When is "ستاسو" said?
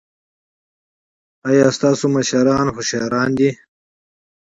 1.77-2.05